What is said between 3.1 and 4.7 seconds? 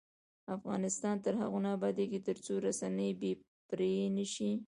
بې پرې نشي.